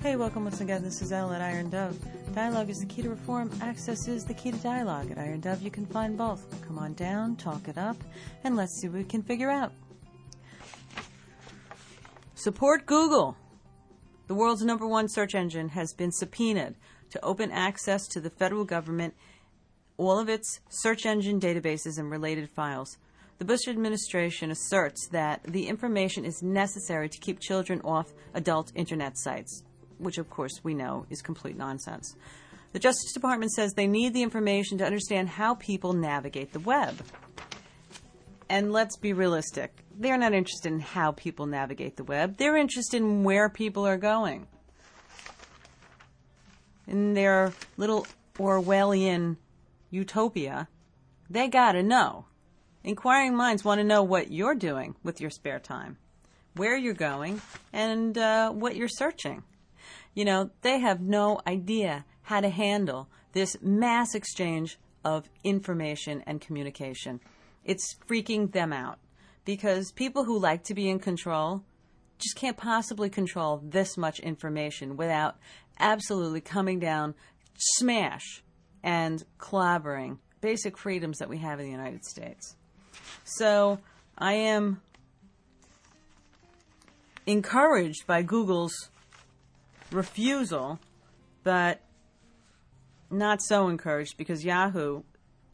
[0.00, 0.84] Hey, welcome once again.
[0.84, 1.98] This is Elle at Iron Dove.
[2.32, 3.50] Dialogue is the key to reform.
[3.60, 5.10] Access is the key to dialogue.
[5.10, 6.46] At Iron Dove, you can find both.
[6.64, 7.96] Come on down, talk it up,
[8.44, 9.72] and let's see what we can figure out.
[12.36, 13.36] Support Google.
[14.28, 16.76] The world's number one search engine has been subpoenaed
[17.10, 19.14] to open access to the federal government,
[19.96, 22.98] all of its search engine databases and related files.
[23.38, 29.18] The Bush administration asserts that the information is necessary to keep children off adult internet
[29.18, 29.64] sites
[29.98, 32.16] which of course we know is complete nonsense.
[32.72, 36.96] The Justice Department says they need the information to understand how people navigate the web.
[38.50, 39.84] And let's be realistic.
[39.94, 42.36] They're not interested in how people navigate the web.
[42.36, 44.46] They're interested in where people are going.
[46.86, 48.06] In their little
[48.38, 49.36] Orwellian
[49.90, 50.68] utopia,
[51.28, 52.26] they gotta know.
[52.84, 55.98] Inquiring minds want to know what you're doing with your spare time,
[56.54, 57.40] where you're going,
[57.72, 59.42] and uh, what you're searching.
[60.18, 66.40] You know, they have no idea how to handle this mass exchange of information and
[66.40, 67.20] communication.
[67.64, 68.98] It's freaking them out
[69.44, 71.62] because people who like to be in control
[72.18, 75.36] just can't possibly control this much information without
[75.78, 77.14] absolutely coming down
[77.56, 78.42] smash
[78.82, 82.56] and clobbering basic freedoms that we have in the United States.
[83.22, 83.78] So
[84.18, 84.80] I am
[87.24, 88.90] encouraged by Google's
[89.90, 90.78] refusal,
[91.42, 91.80] but
[93.10, 95.02] not so encouraged because Yahoo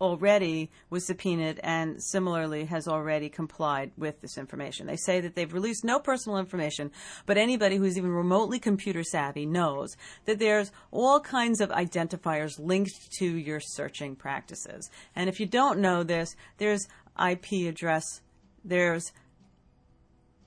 [0.00, 4.86] already was subpoenaed and similarly has already complied with this information.
[4.86, 6.90] They say that they've released no personal information,
[7.26, 13.12] but anybody who's even remotely computer savvy knows that there's all kinds of identifiers linked
[13.18, 14.90] to your searching practices.
[15.14, 16.86] And if you don't know this, there's
[17.18, 18.20] IP address,
[18.64, 19.12] there's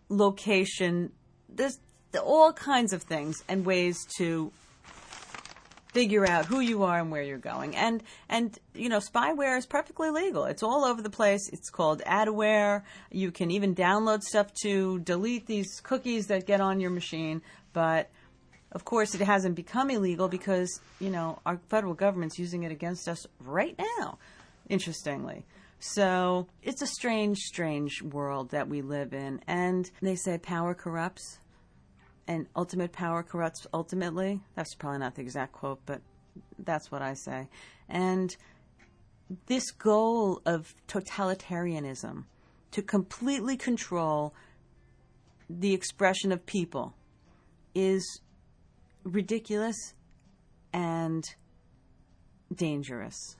[0.10, 1.12] location,
[1.50, 1.80] there's
[2.18, 4.52] all kinds of things and ways to
[5.94, 7.76] figure out who you are and where you're going.
[7.76, 10.46] And and you know, spyware is perfectly legal.
[10.46, 11.50] It's all over the place.
[11.52, 12.84] It's called adware.
[13.12, 17.42] You can even download stuff to delete these cookies that get on your machine,
[17.74, 18.10] but
[18.72, 23.08] of course, it hasn't become illegal because, you know, our federal government's using it against
[23.08, 24.20] us right now,
[24.70, 25.46] interestingly.
[25.80, 29.42] So it's a strange, strange world that we live in.
[29.48, 31.40] And they say power corrupts
[32.28, 34.42] and ultimate power corrupts ultimately.
[34.56, 36.02] That's probably not the exact quote, but
[36.60, 37.48] that's what I say.
[37.90, 38.36] And
[39.48, 42.26] this goal of totalitarianism
[42.72, 44.34] to completely control
[45.50, 46.94] the expression of people
[47.74, 48.22] is
[49.04, 49.94] ridiculous
[50.74, 51.24] and
[52.54, 53.38] dangerous.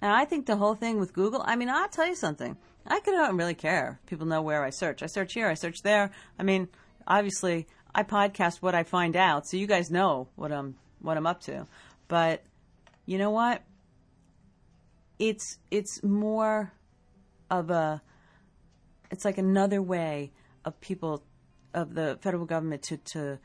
[0.00, 2.56] And I think the whole thing with Google, I mean, I'll tell you something.
[2.86, 4.00] I don't really care.
[4.06, 5.02] People know where I search.
[5.02, 6.10] I search here, I search there.
[6.38, 6.68] I mean,
[7.06, 11.26] obviously I podcast what I find out, so you guys know what I'm what I'm
[11.26, 11.66] up to.
[12.08, 12.42] But
[13.06, 13.62] you know what?
[15.18, 16.72] It's it's more
[17.50, 18.02] of a
[19.10, 20.32] it's like another way
[20.64, 21.22] of people
[21.74, 23.38] of the federal government to to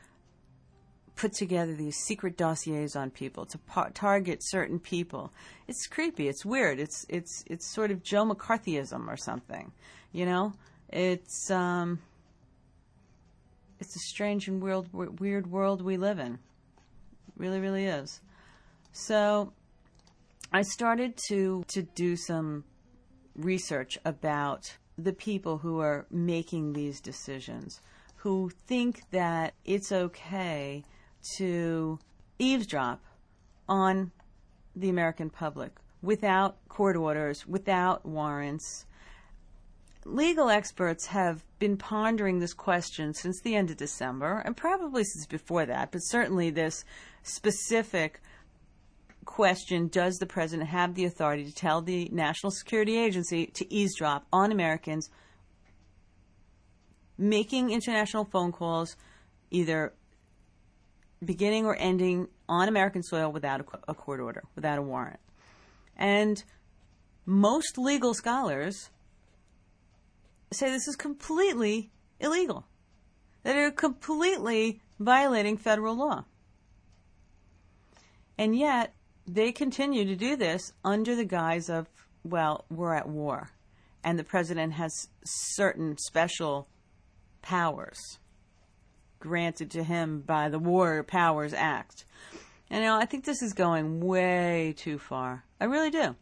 [1.15, 5.33] put together these secret dossiers on people to par- target certain people.
[5.67, 6.27] It's creepy.
[6.27, 6.79] It's weird.
[6.79, 9.71] It's it's it's sort of Joe McCarthyism or something.
[10.13, 10.53] You know,
[10.89, 11.99] it's um,
[13.79, 16.33] it's a strange and weird, weird world we live in.
[16.33, 18.21] It really, really is.
[18.91, 19.53] So
[20.51, 22.63] I started to to do some
[23.35, 27.81] research about the people who are making these decisions,
[28.15, 30.83] who think that it's okay
[31.37, 31.99] to
[32.39, 33.03] eavesdrop
[33.69, 34.11] on
[34.75, 35.71] the American public
[36.01, 38.85] without court orders, without warrants,
[40.07, 45.25] legal experts have been pondering this question since the end of December, and probably since
[45.25, 46.85] before that, but certainly this
[47.23, 48.21] specific
[49.25, 54.25] question does the president have the authority to tell the National Security Agency to eavesdrop
[54.31, 55.09] on Americans
[57.17, 58.95] making international phone calls,
[59.51, 59.93] either
[61.23, 65.19] beginning or ending on American soil without a, court order, without a warrant?
[65.97, 66.41] And
[67.25, 68.89] most legal scholars
[70.51, 72.65] say this is completely illegal,
[73.43, 76.25] that are completely violating federal law.
[78.37, 78.93] And yet,
[79.25, 81.89] they continue to do this under the guise of,
[82.23, 83.51] well, we're at war.
[84.03, 86.67] And the president has certain special
[87.41, 88.19] powers
[89.19, 92.05] granted to him by the War Powers Act.
[92.69, 95.43] And you know, I think this is going way too far.
[95.59, 96.15] I really do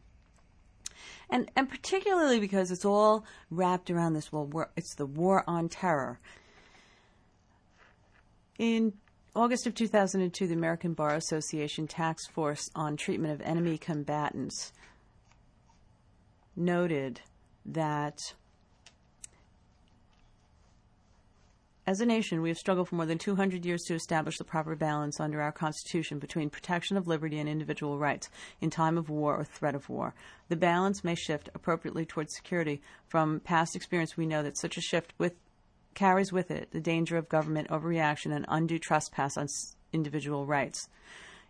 [1.30, 5.70] and and particularly because it's all wrapped around this well, war, it's the war on
[5.70, 6.20] terror.
[8.58, 8.94] In
[9.36, 14.72] August of 2002, the American Bar Association Task Force on Treatment of Enemy Combatants
[16.56, 17.20] noted
[17.66, 18.34] that
[21.88, 24.76] As a nation, we have struggled for more than 200 years to establish the proper
[24.76, 28.28] balance under our Constitution between protection of liberty and individual rights
[28.60, 30.16] in time of war or threat of war.
[30.50, 32.82] The balance may shift appropriately towards security.
[33.08, 35.36] From past experience, we know that such a shift with,
[35.94, 39.48] carries with it the danger of government overreaction and undue trespass on
[39.94, 40.90] individual rights.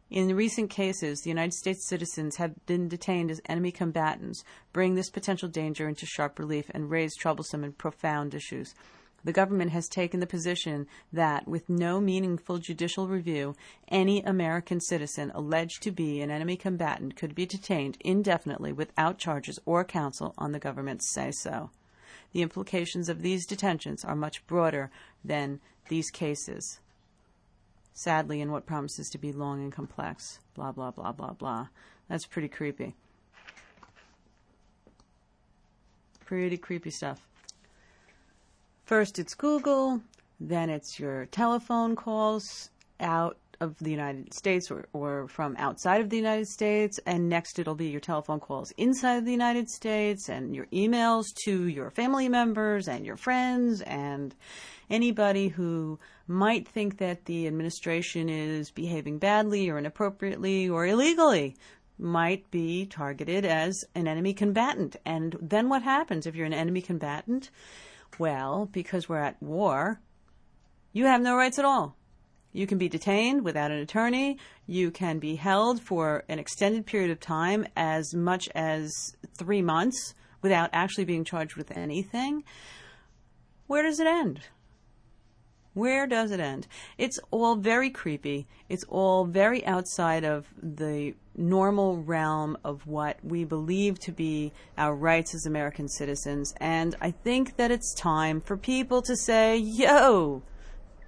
[0.10, 4.44] In recent cases, the United States citizens have been detained as enemy combatants,
[4.74, 8.76] bring this potential danger into sharp relief and raise troublesome and profound issues
[9.26, 13.56] the government has taken the position that, with no meaningful judicial review,
[13.88, 19.60] any American citizen alleged to be an enemy combatant could be detained indefinitely without charges
[19.66, 21.72] or counsel on the government's say so.
[22.34, 24.92] The implications of these detentions are much broader
[25.24, 26.80] than these cases.
[27.94, 30.40] Sadly, in what promises to be long and complex.
[30.54, 31.70] Blah, blah, blah, blah, blah.
[32.08, 32.94] That's pretty creepy.
[36.26, 37.26] Pretty creepy stuff.
[38.86, 40.00] First it's Google,
[40.40, 46.12] then it's your telephone calls out of the United States or, or from outside of
[46.12, 50.30] the United States, and next it'll be your telephone calls inside of the United States
[50.30, 54.36] and your emails to your family members and your friends and
[54.88, 55.98] anybody who
[56.28, 61.56] might think that the administration is behaving badly or inappropriately or illegally
[61.98, 64.96] might be targeted as an enemy combatant.
[65.08, 67.50] And then what happens if you're an enemy combatant?
[68.18, 70.00] Well, because we're at war,
[70.94, 71.96] you have no rights at all.
[72.54, 74.38] You can be detained without an attorney.
[74.66, 78.94] You can be held for an extended period of time, as much as
[79.38, 82.46] three months, without actually being charged with anything.
[83.68, 84.42] Where does it end?
[85.76, 86.68] Where does it end?
[86.98, 88.48] It's all very creepy.
[88.70, 94.96] It's all very outside of the normal realm of what we believe to be our
[94.96, 96.54] rights as American citizens.
[96.62, 100.44] And I think that it's time for people to say, yo,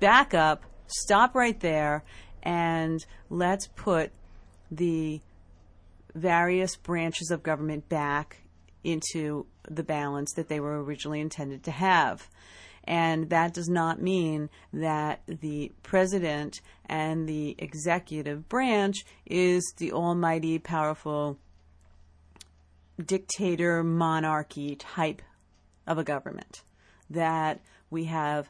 [0.01, 2.03] back up, stop right there,
[2.43, 4.11] and let's put
[4.69, 5.21] the
[6.13, 8.41] various branches of government back
[8.83, 12.27] into the balance that they were originally intended to have.
[12.87, 20.57] And that does not mean that the president and the executive branch is the almighty,
[20.57, 21.37] powerful
[23.03, 25.21] dictator monarchy type
[25.85, 26.63] of a government.
[27.09, 28.49] That we have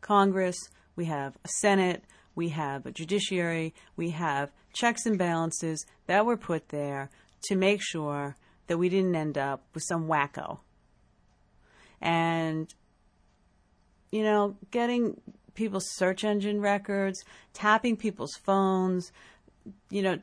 [0.00, 0.56] Congress,
[0.96, 2.02] we have a Senate,
[2.34, 7.10] we have a judiciary, we have checks and balances that were put there
[7.44, 8.34] to make sure
[8.66, 10.58] that we didn't end up with some wacko.
[12.00, 12.72] And
[14.12, 15.20] you know, getting
[15.54, 19.10] people's search engine records, tapping people's phones,
[19.90, 20.18] you know,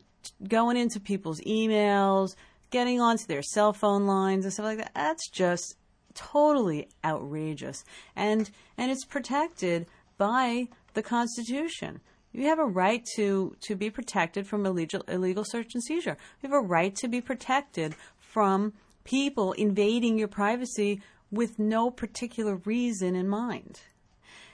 [0.47, 2.35] going into people's emails,
[2.71, 4.91] getting onto their cell phone lines and stuff like that.
[4.95, 5.75] That's just
[6.13, 7.83] totally outrageous.
[8.15, 9.87] And and it's protected
[10.17, 11.99] by the Constitution.
[12.31, 16.15] You have a right to, to be protected from illegal, illegal search and seizure.
[16.41, 22.55] You have a right to be protected from people invading your privacy with no particular
[22.55, 23.81] reason in mind.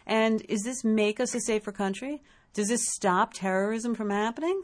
[0.05, 2.21] And is this make us a safer country?
[2.53, 4.61] Does this stop terrorism from happening?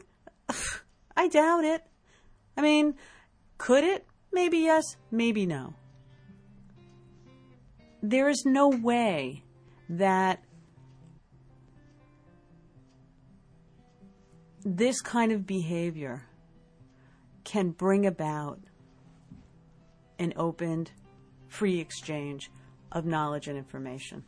[1.16, 1.84] I doubt it.
[2.56, 2.94] I mean,
[3.58, 4.06] could it?
[4.32, 5.74] Maybe yes, maybe no.
[8.02, 9.44] There is no way
[9.88, 10.42] that
[14.64, 16.26] this kind of behavior
[17.44, 18.60] can bring about
[20.18, 20.92] an opened
[21.52, 22.50] free exchange
[22.90, 24.24] of knowledge and information.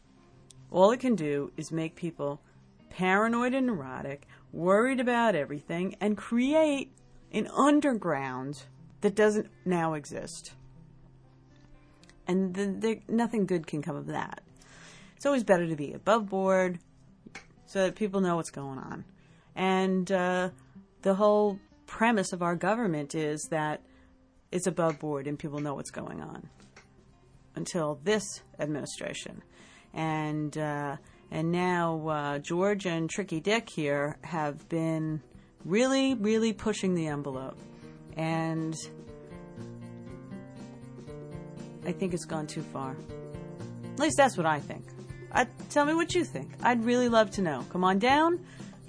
[0.70, 2.42] All it can do is make people
[2.90, 6.92] paranoid and neurotic, worried about everything, and create
[7.32, 8.64] an underground
[9.00, 10.52] that doesn't now exist.
[12.26, 14.42] And the, the, nothing good can come of that.
[15.16, 16.78] It's always better to be above board
[17.64, 19.04] so that people know what's going on.
[19.56, 20.50] And uh,
[21.00, 23.80] the whole premise of our government is that
[24.52, 26.48] it's above board and people know what's going on
[27.56, 29.42] until this administration.
[29.92, 30.96] And, uh,
[31.30, 35.22] and now uh, George and Tricky Dick here have been
[35.64, 37.58] really, really pushing the envelope.
[38.16, 38.74] And
[41.86, 42.96] I think it's gone too far.
[43.94, 44.84] At least that's what I think.
[45.70, 46.52] Tell me what you think.
[46.62, 47.64] I'd really love to know.
[47.70, 48.38] Come on down,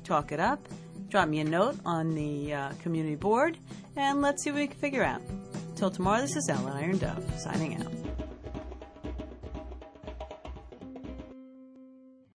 [0.03, 0.67] talk it up,
[1.09, 3.57] drop me a note on the uh, community board,
[3.95, 5.21] and let's see what we can figure out.
[5.75, 8.04] Till tomorrow, this is Ellen Iron Dove signing out.